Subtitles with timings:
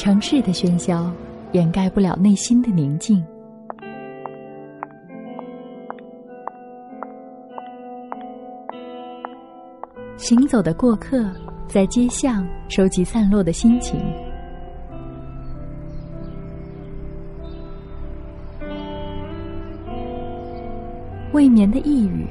[0.00, 1.12] 城市的喧嚣
[1.52, 3.22] 掩盖不了内心的宁静。
[10.16, 11.30] 行走的过客
[11.68, 14.00] 在街巷收集散落的心情，
[21.34, 22.26] 未眠的一语，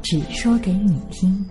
[0.00, 1.46] 只说给你听。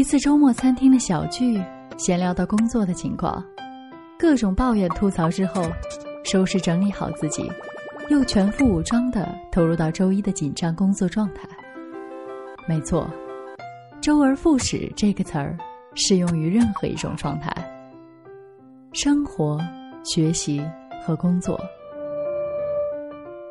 [0.00, 1.62] 一次周末餐厅的小聚，
[1.98, 3.44] 闲聊到工作的情况，
[4.18, 5.62] 各种抱怨吐槽之后，
[6.24, 7.46] 收拾整理好自己，
[8.08, 11.46] 又全副武装的投入到周一的紧张工作状态。
[12.66, 13.10] 没错
[14.00, 15.54] ，“周而复始”这个词儿
[15.94, 17.54] 适用于任何一种状态，
[18.94, 19.60] 生活、
[20.02, 20.64] 学习
[21.04, 21.60] 和工作，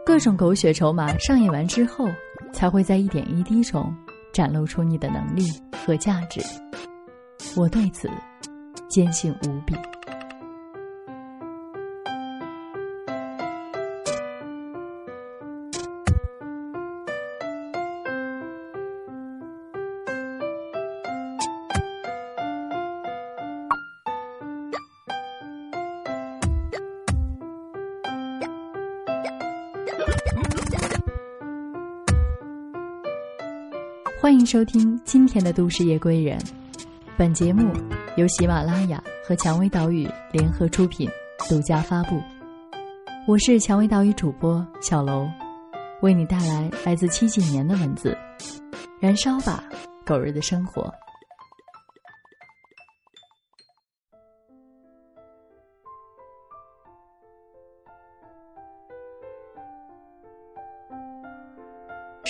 [0.04, 2.10] 各种狗血筹码上演完之后，
[2.52, 3.96] 才会在一点一滴中。
[4.32, 5.44] 展露出你的能力
[5.86, 6.42] 和价值，
[7.56, 8.10] 我对此
[8.90, 9.76] 坚信无比。
[34.50, 36.36] 收听今天的《都市夜归人》，
[37.16, 37.72] 本节目
[38.18, 41.08] 由喜马拉雅和蔷薇岛屿联合出品，
[41.48, 42.20] 独家发布。
[43.28, 45.30] 我是蔷薇岛屿主播小楼，
[46.02, 48.18] 为你带来来自七几年的文字，
[49.00, 49.64] 燃烧吧，
[50.04, 50.92] 狗日的生活。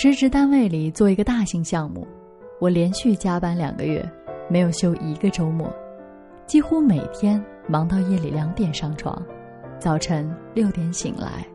[0.02, 2.08] 实职单位里做一个大型项目，
[2.58, 4.02] 我连续加班两个月，
[4.48, 5.70] 没有休一个周末，
[6.46, 9.22] 几乎每天忙到夜里两点上床，
[9.78, 11.46] 早晨六点醒来。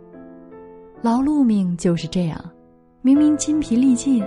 [1.02, 2.40] 劳碌命就是这样，
[3.02, 4.24] 明明筋疲力尽，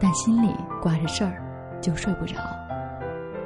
[0.00, 0.48] 但心里
[0.80, 1.36] 挂着事儿，
[1.78, 2.36] 就睡不着。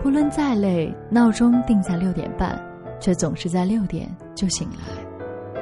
[0.04, 2.64] 不论再累，闹钟定在六点半，
[3.00, 5.60] 却总是在六点就醒来。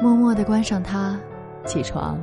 [0.00, 1.18] 默默地关上它，
[1.64, 2.16] 起床。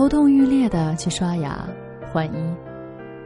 [0.00, 1.62] 头痛欲裂的去刷牙、
[2.10, 2.54] 换衣，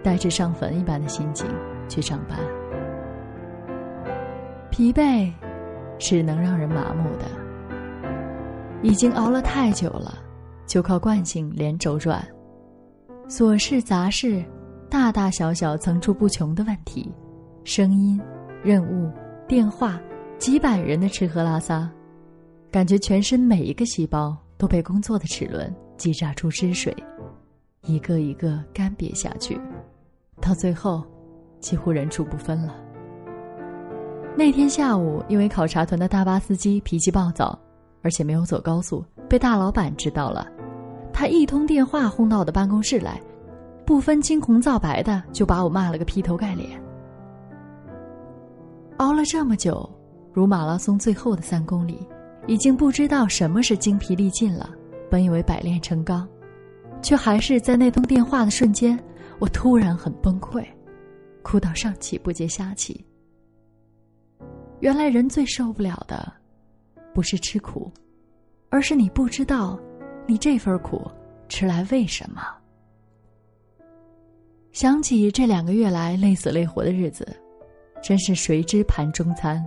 [0.03, 1.47] 带着上坟一般的心情
[1.89, 2.37] 去上班。
[4.73, 5.33] 疲惫
[6.01, 7.27] 是能让人麻木的。
[8.83, 10.19] 已经熬了太久了，
[10.67, 12.27] 就靠惯性连轴转。
[13.29, 14.45] 琐事杂事，
[14.91, 17.09] 大大小小层出不穷的问题，
[17.63, 18.21] 声音、
[18.65, 19.09] 任务、
[19.47, 19.97] 电话，
[20.39, 21.89] 几百人的吃喝拉撒，
[22.73, 25.73] 感觉全身每一个细胞都被工作的齿轮。
[25.97, 26.95] 挤榨出汁水，
[27.83, 29.61] 一个一个干瘪下去，
[30.41, 31.03] 到最后，
[31.61, 32.75] 几乎人畜不分了。
[34.37, 37.59] 那天下午，因为考察团的大巴司机脾气暴躁，
[38.03, 40.47] 而且没有走高速，被大老板知道了。
[41.13, 43.21] 他一通电话轰到我的办公室来，
[43.87, 46.83] 不分青红皂白的就把我骂了个劈头盖脸。
[48.97, 49.89] 熬了这么久，
[50.33, 52.05] 如马拉松最后的三公里，
[52.49, 54.69] 已经不知道什么是精疲力尽了。
[55.15, 56.29] 本以为百炼成钢，
[57.01, 58.99] 却还是在那通电话的瞬间，
[59.39, 60.67] 我突然很崩溃，
[61.41, 63.07] 哭到上气不接下气。
[64.81, 66.33] 原来人最受不了的，
[67.15, 67.93] 不是吃苦，
[68.71, 69.79] 而是你不知道，
[70.27, 71.09] 你这份苦
[71.49, 72.43] 吃来为什么。
[74.73, 77.25] 想起这两个月来累死累活的日子，
[78.03, 79.65] 真是谁知盘中餐，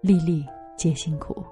[0.00, 0.42] 粒粒
[0.74, 1.44] 皆辛苦。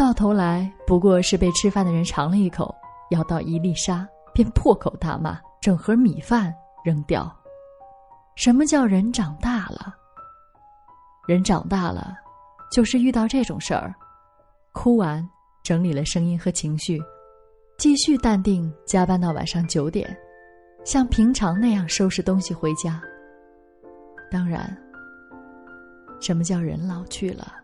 [0.00, 2.74] 到头来不过是被吃饭的人尝了一口，
[3.10, 7.30] 咬到一粒沙，便破口大骂，整盒米饭扔掉。
[8.34, 9.94] 什么叫人长大了？
[11.28, 12.14] 人长大了，
[12.72, 13.94] 就是遇到这种事儿，
[14.72, 15.22] 哭完，
[15.62, 16.98] 整理了声音和情绪，
[17.76, 20.16] 继续淡定，加班到晚上九点，
[20.82, 23.02] 像平常那样收拾东西回家。
[24.30, 24.74] 当然，
[26.22, 27.59] 什么叫人老去了？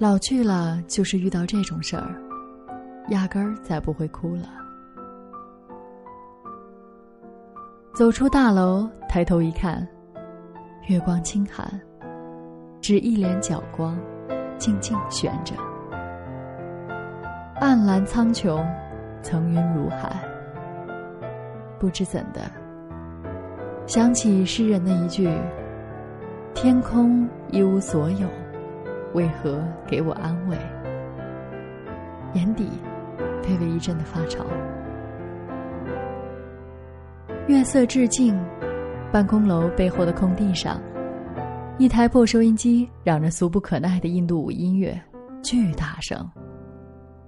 [0.00, 2.08] 老去了，就是遇到这种事儿，
[3.10, 4.44] 压根儿再不会哭了。
[7.92, 9.86] 走出大楼，抬头一看，
[10.88, 11.78] 月光清寒，
[12.80, 13.94] 只一帘皎光，
[14.56, 15.54] 静静悬着。
[17.56, 18.66] 暗蓝苍穹，
[19.22, 20.16] 层云如海。
[21.78, 22.50] 不知怎的，
[23.86, 25.30] 想起诗人的一句
[26.56, 28.26] ：“天空一无所有。”
[29.12, 30.56] 为何给我安慰？
[32.34, 32.68] 眼底
[33.42, 34.44] 微微一阵的发潮。
[37.48, 38.38] 月色至静，
[39.10, 40.80] 办公楼背后的空地上，
[41.78, 44.96] 一台破收音机嚷着俗不可耐的印度舞音乐，
[45.42, 46.24] 巨大声。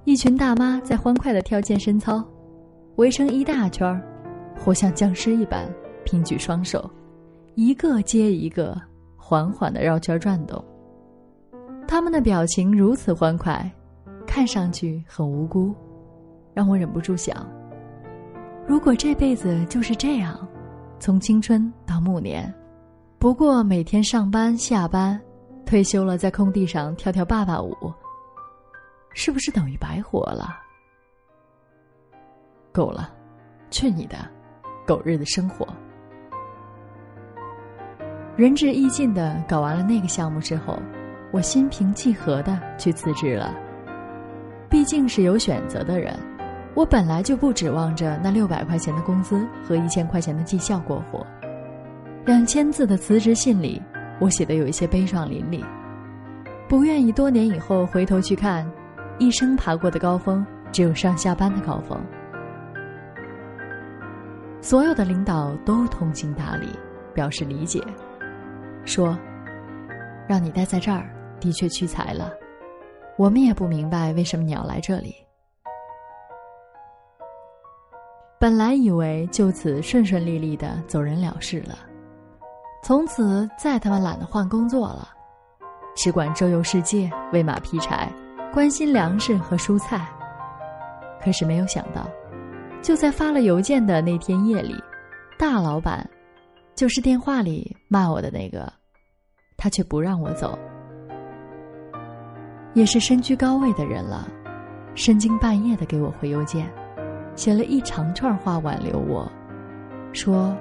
[0.04, 2.24] 一群大妈在欢快的跳健身操，
[2.96, 4.00] 围成一大圈儿，
[4.56, 5.68] 或像僵尸一般
[6.04, 6.88] 平举双手，
[7.56, 8.80] 一个接一个，
[9.16, 10.64] 缓缓的绕圈转动。
[11.86, 13.70] 他们的表情如此欢快，
[14.26, 15.74] 看上去很无辜，
[16.54, 17.46] 让我忍不住想：
[18.66, 20.48] 如果这辈子就是这样，
[20.98, 22.52] 从青春到暮年，
[23.18, 25.20] 不过每天上班下班，
[25.66, 27.76] 退休了在空地上跳跳爸爸舞，
[29.12, 30.56] 是不是等于白活了？
[32.72, 33.12] 够了，
[33.70, 34.16] 去你的，
[34.86, 35.66] 狗日的生活！
[38.34, 40.78] 仁至义尽的搞完了那个项目之后。
[41.32, 43.52] 我心平气和的去辞职了。
[44.68, 46.14] 毕竟是有选择的人，
[46.74, 51.26] 我本来就不指望着那六百块钱的工资和一千块钱的绩效过活。
[52.24, 53.82] 两千字的辞职信里，
[54.20, 55.64] 我写的有一些悲壮淋漓，
[56.68, 58.70] 不愿意多年以后回头去看，
[59.18, 61.98] 一生爬过的高峰只有上下班的高峰。
[64.60, 66.68] 所有的领导都通情达理，
[67.12, 67.82] 表示理解，
[68.84, 69.18] 说
[70.28, 71.04] ：“让你待在这儿。”
[71.42, 72.32] 的确屈才了，
[73.18, 75.12] 我们也不明白为什么你要来这里。
[78.38, 81.78] 本来以为就此顺顺利利的走人了事了，
[82.84, 85.08] 从此再他妈懒得换工作了，
[85.96, 88.08] 只管周游世界、喂马劈柴、
[88.52, 90.06] 关心粮食和蔬菜。
[91.20, 92.08] 可是没有想到，
[92.80, 94.74] 就在发了邮件的那天夜里，
[95.38, 96.08] 大老板，
[96.74, 98.72] 就是电话里骂我的那个，
[99.56, 100.58] 他却不让我走。
[102.74, 104.26] 也是身居高位的人了，
[104.94, 106.66] 深更半夜的给我回邮件，
[107.36, 109.30] 写了一长串话挽留我，
[110.14, 110.56] 说，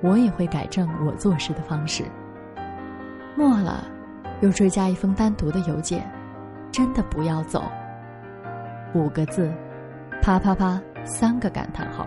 [0.00, 2.04] 我也会改正我做事的方式。
[3.36, 3.84] 末了，
[4.40, 6.10] 又追加一封单独的邮件，
[6.72, 7.62] 真的不要走。
[8.94, 9.52] 五个字，
[10.22, 12.06] 啪啪啪，三个感叹号。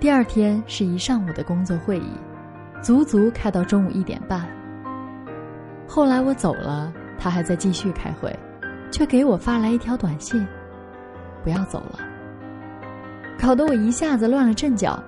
[0.00, 2.12] 第二天是一上午的工作会议，
[2.80, 4.48] 足足开到中午一点半。
[5.86, 6.90] 后来我走了。
[7.22, 8.36] 他还在继续开会，
[8.90, 10.44] 却给我发来一条短信
[11.44, 12.00] ：“不要走了。”
[13.40, 15.00] 搞得我一下子乱了阵脚，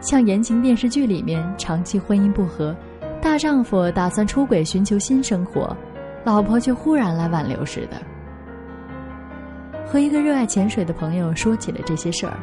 [0.00, 2.74] 像言情电视剧里面长期婚姻不和，
[3.22, 5.76] 大丈夫打算出轨寻求新生活，
[6.24, 8.02] 老婆却忽然来挽留似的。
[9.86, 12.36] 和一个热爱潜水的朋友说起了这些事儿，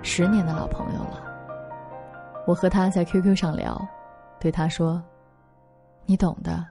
[0.00, 1.22] 十年的老朋友了。
[2.46, 3.78] 我和他在 QQ 上聊，
[4.40, 5.02] 对他说
[6.06, 6.64] ：“你懂的。”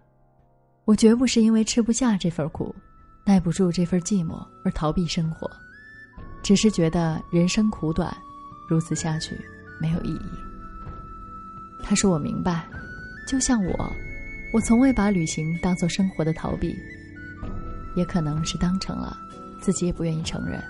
[0.86, 2.76] 我绝不是因为吃不下这份苦，
[3.24, 5.50] 耐不住这份寂寞而逃避生活，
[6.42, 8.16] 只是觉得人生苦短，
[8.68, 9.40] 如此下去
[9.80, 10.30] 没有意义。
[11.84, 12.68] 他说：“我明白，
[13.28, 13.94] 就像我，
[14.54, 16.76] 我从未把旅行当做生活的逃避，
[17.96, 19.18] 也可能是当成了，
[19.60, 20.62] 自己也不愿意承认。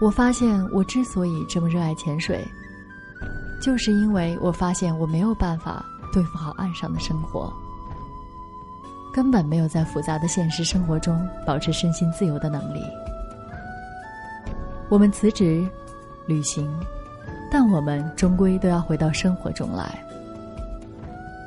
[0.00, 2.46] 我发现我之所以这么热爱潜水，
[3.60, 7.52] 就是因为我发现我没有办法对付好岸上的生活。”
[9.12, 12.82] 根本没有在复杂的现实生活中保持身心自由的能力。
[14.88, 15.66] 我们辞职，
[16.26, 16.68] 旅行，
[17.50, 19.98] 但我们终归都要回到生活中来。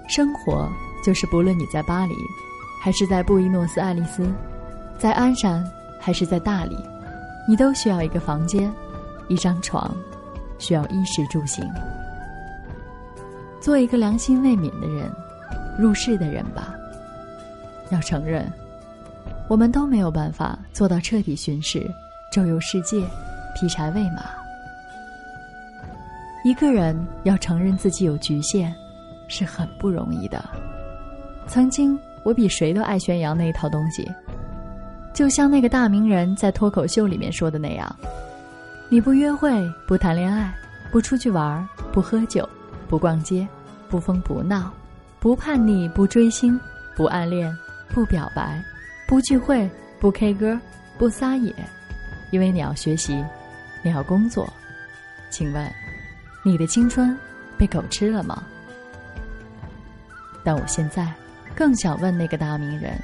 [0.07, 0.69] 生活
[1.03, 2.13] 就是不论你在巴黎，
[2.81, 4.25] 还是在布宜诺斯艾利斯，
[4.97, 5.65] 在鞍山
[5.99, 6.77] 还是在大理，
[7.47, 8.71] 你都需要一个房间，
[9.27, 9.95] 一张床，
[10.57, 11.65] 需要衣食住行。
[13.59, 15.09] 做一个良心未泯的人，
[15.77, 16.72] 入世的人吧。
[17.89, 18.51] 要承认，
[19.47, 21.89] 我们都没有办法做到彻底巡视、
[22.31, 23.03] 周游世界、
[23.55, 24.23] 劈柴喂马。
[26.43, 28.73] 一个人要承认自己有局限，
[29.27, 30.43] 是很不容易的。
[31.47, 34.09] 曾经，我比谁都爱宣扬那一套东西，
[35.13, 37.95] 就像那个大名人在脱口秀里面说的那样
[38.89, 39.51] ：“你不约会，
[39.87, 40.53] 不谈恋爱，
[40.91, 42.47] 不出去玩，不喝酒，
[42.89, 43.47] 不逛街，
[43.89, 44.71] 不疯不闹，
[45.19, 46.59] 不叛逆，不追星，
[46.95, 47.55] 不暗恋，
[47.93, 48.59] 不表白，
[49.07, 49.69] 不聚会，
[49.99, 50.59] 不 K 歌，
[50.97, 51.53] 不撒野，
[52.31, 53.23] 因为你要学习，
[53.83, 54.51] 你要工作。”
[55.29, 55.71] 请问？
[56.43, 57.15] 你的青春
[57.57, 58.43] 被狗吃了吗？
[60.43, 61.07] 但我现在
[61.55, 62.99] 更想问那个大名人：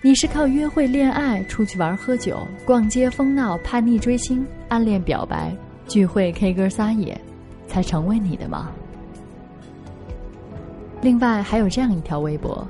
[0.00, 5.54] 你是靠约会、恋爱、出去玩、喝酒、逛街、疯闹、叛逆、追星、暗恋、表白、
[5.86, 7.20] 聚会、K 歌、撒野，
[7.68, 8.72] 才成为你的吗？
[11.02, 12.66] 另外还有这样一条微博：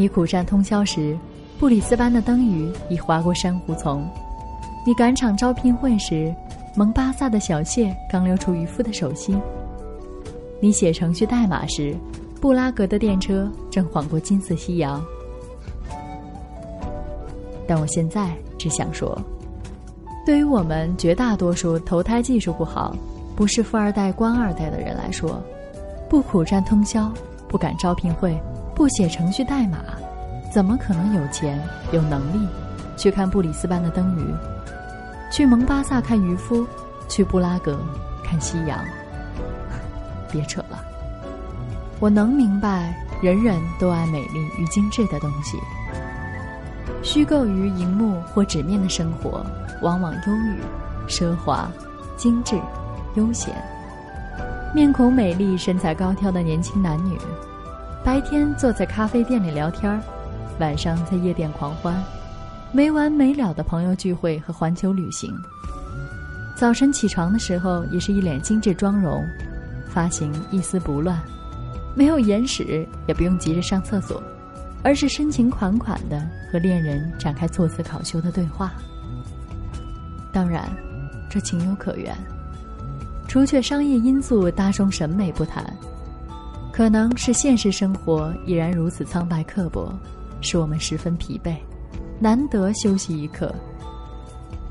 [0.00, 1.14] 你苦战通宵时，
[1.58, 4.00] 布里斯班的灯鱼已划过珊瑚丛；
[4.86, 6.34] 你赶场招聘会时。
[6.74, 9.38] 蒙巴萨的小谢刚溜出渔夫的手心。
[10.58, 11.94] 你写程序代码时，
[12.40, 15.04] 布拉格的电车正晃过金色夕阳。
[17.68, 19.20] 但我现在只想说，
[20.24, 22.96] 对于我们绝大多数投胎技术不好、
[23.36, 25.42] 不是富二代、官二代的人来说，
[26.08, 27.12] 不苦战通宵，
[27.48, 28.34] 不赶招聘会，
[28.76, 29.78] 不写程序代码，
[30.50, 32.48] 怎么可能有钱、有能力
[32.96, 34.34] 去看布里斯班的灯鱼？
[35.30, 36.66] 去蒙巴萨看渔夫，
[37.08, 37.78] 去布拉格
[38.24, 38.78] 看夕阳。
[40.28, 40.84] 别扯了，
[42.00, 42.92] 我能明白，
[43.22, 45.56] 人人都爱美丽与精致的东西。
[47.02, 49.46] 虚构于荧幕或纸面的生活，
[49.82, 51.70] 往往忧郁、奢华、
[52.16, 52.60] 精致、
[53.14, 53.54] 悠闲。
[54.74, 57.16] 面孔美丽、身材高挑的年轻男女，
[58.04, 60.00] 白天坐在咖啡店里聊天儿
[60.60, 62.00] 晚上在夜店狂欢。
[62.70, 65.34] 没完没了的朋友聚会和环球旅行。
[66.54, 69.20] 早晨起床的时候，也是一脸精致妆容，
[69.88, 71.18] 发型一丝不乱，
[71.96, 74.22] 没有眼屎，也不用急着上厕所，
[74.84, 78.72] 而是深情款款的和恋人展开措辞考究的对话。
[80.32, 80.70] 当然，
[81.28, 82.16] 这情有可原。
[83.26, 85.64] 除却商业因素大众审美不谈，
[86.72, 89.92] 可能是现实生活依然如此苍白刻薄，
[90.40, 91.56] 使我们十分疲惫。
[92.22, 93.54] 难得休息一刻，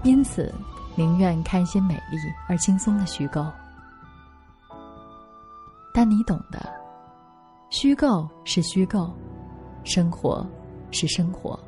[0.03, 0.53] 因此
[0.95, 3.43] 宁愿看些美丽而轻松的虚构。
[5.91, 6.71] 但你懂的，
[7.71, 9.11] 虚构是虚构，
[9.83, 10.47] 生活
[10.91, 11.59] 是生活。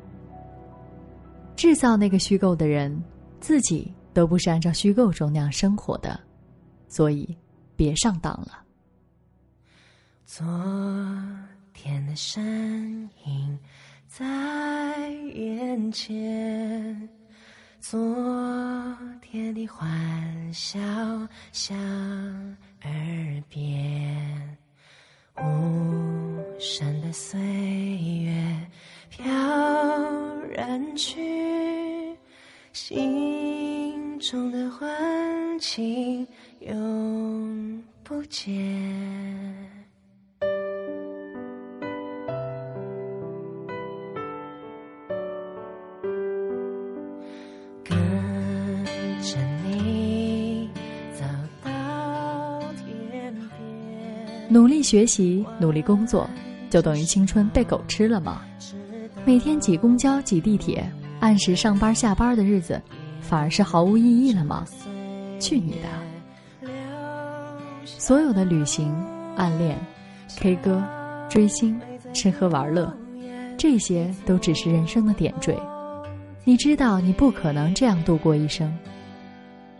[1.56, 3.02] 制造那个虚构的人，
[3.40, 6.18] 自己都不是按照虚构中那样生活的，
[6.88, 7.36] 所以
[7.74, 8.62] 别上当了。
[10.24, 10.46] 昨
[11.74, 13.58] 天的身影。
[14.14, 17.08] 在眼前，
[17.80, 17.98] 昨
[19.22, 20.78] 天的欢笑
[21.50, 21.74] 响
[22.82, 24.58] 耳边，
[25.38, 28.68] 无声的岁月
[29.08, 29.24] 飘
[30.50, 32.14] 然去，
[32.74, 36.28] 心中的欢情
[36.60, 39.61] 永不见。
[54.52, 56.28] 努力学习，努力工作，
[56.68, 58.42] 就等于青春被狗吃了吗？
[59.24, 60.86] 每天挤公交、挤地铁，
[61.20, 62.78] 按时上班下班的日子，
[63.22, 64.66] 反而是毫无意义了吗？
[65.40, 66.68] 去你的！
[67.86, 68.94] 所有的旅行、
[69.36, 69.74] 暗恋、
[70.36, 70.84] K 歌、
[71.30, 71.80] 追星、
[72.12, 72.94] 吃喝玩乐，
[73.56, 75.58] 这些都只是人生的点缀。
[76.44, 78.70] 你知道，你不可能这样度过一生，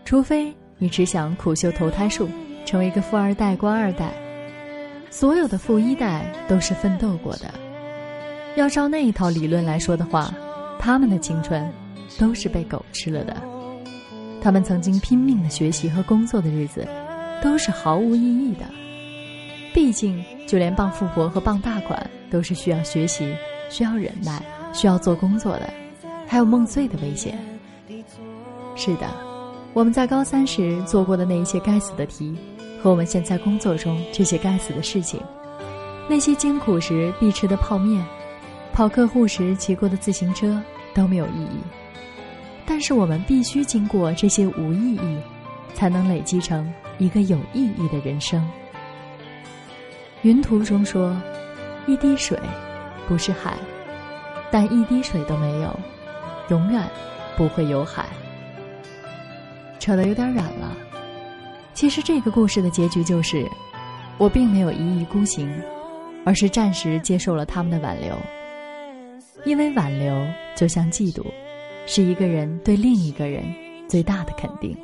[0.03, 2.27] 除非你只想苦修投胎术，
[2.65, 4.11] 成为一个富二代、官二代。
[5.13, 7.53] 所有的富一代都是奋斗过的，
[8.55, 10.33] 要照那一套理论来说的话，
[10.79, 11.71] 他们的青春
[12.17, 13.37] 都是被狗吃了的。
[14.41, 16.87] 他们曾经拼命的学习和工作的日子，
[17.43, 18.65] 都是毫无意义的。
[19.71, 23.35] 毕竟，就连傍富婆和傍大款，都是需要学习、
[23.69, 24.41] 需要忍耐、
[24.73, 25.71] 需要做工作的，
[26.25, 27.37] 还有梦碎的危险。
[28.75, 29.05] 是的，
[29.75, 32.35] 我们在高三时做过的那一些该死的题。
[32.83, 35.17] 和我们现在工作中这些该死的事情，
[36.09, 38.05] 那些艰苦时必吃的泡面，
[38.73, 40.61] 跑客户时骑过的自行车
[40.93, 41.61] 都没有意义。
[42.65, 45.17] 但是我们必须经过这些无意义，
[45.73, 48.45] 才能累积成一个有意义的人生。
[50.23, 51.15] 云图中说，
[51.87, 52.37] 一滴水
[53.07, 53.53] 不是海，
[54.51, 55.73] 但一滴水都没有，
[56.49, 56.83] 永远
[57.37, 58.07] 不会有海。
[59.79, 60.75] 扯得有点远了。
[61.73, 63.49] 其实这个故事的结局就是，
[64.17, 65.51] 我并没有一意孤行，
[66.23, 68.15] 而是暂时接受了他们的挽留。
[69.43, 70.15] 因为挽留
[70.55, 71.25] 就像嫉妒，
[71.85, 73.43] 是一个人对另一个人
[73.89, 74.77] 最大的肯定。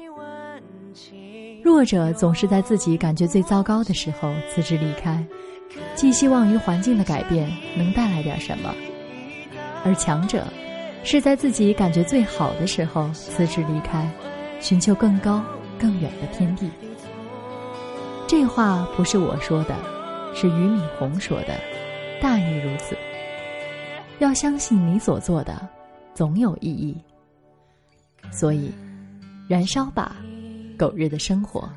[1.63, 5.23] 弱者总是在自己感觉最糟糕的时候辞职离开，
[5.95, 8.71] 寄希望于环境的改变能带来点什么；
[9.85, 10.45] 而强者，
[11.03, 14.09] 是在自己感觉最好的时候辞职离开，
[14.59, 15.43] 寻求更高
[15.79, 16.69] 更远的天地。
[18.27, 19.75] 这话不是我说的，
[20.35, 21.59] 是俞敏洪说的，
[22.21, 22.95] 大意如此。
[24.19, 25.67] 要相信你所做的，
[26.13, 26.95] 总有意义。
[28.29, 28.71] 所以，
[29.47, 30.15] 燃烧吧，
[30.77, 31.67] 狗日的生活。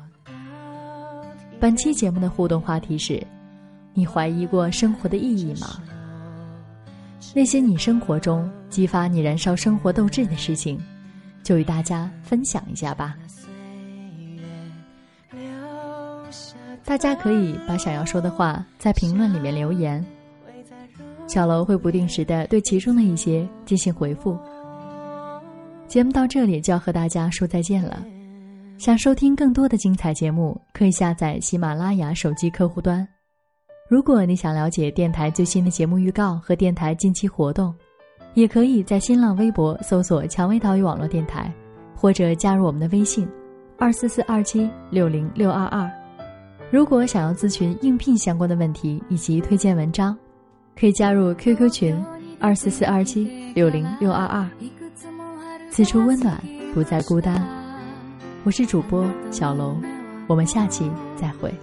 [1.59, 3.25] 本期节目的互动话题是：
[3.93, 5.81] 你怀疑过生活的意义吗？
[7.33, 10.77] 那些你生活中激发你燃烧生活斗志的事情，
[11.41, 13.15] 就与大家分享一下吧。
[16.85, 20.05] 大家可以把想要说的话在评论里面留言。
[21.27, 24.37] 小楼会不定时的对其中的一些进行回复。
[25.87, 28.03] 节目到这里就要和大家说再见了。
[28.77, 33.07] 想收听更多的精彩节目，可以下载喜马拉雅手机客户端。
[33.87, 37.73] 如果你想了解电台最新的节目预告和电台近期活动，
[38.33, 41.51] 也可以在新浪微博搜索“蔷薇岛屿网络电台”，
[41.95, 43.27] 或者加入我们的微信：
[43.77, 46.02] 二四四二七六零六二二。
[46.73, 50.17] 如果想要咨询应聘相关的问题以及推荐文章
[50.75, 52.03] 可以加入 qq 群
[52.39, 54.43] 二四四二七六零六二二。
[55.69, 56.41] 此处温暖
[56.73, 57.47] 不再孤单。
[58.43, 59.77] 我是主播小楼
[60.25, 61.53] 我们下期再会。